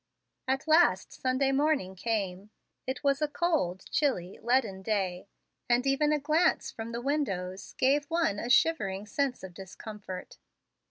[0.47, 2.49] At last Sunday morning came.
[2.87, 5.27] It was a cold, chilly, leaden day,
[5.69, 10.39] and even a glance from the windows gave one a shivering sense of discomfort.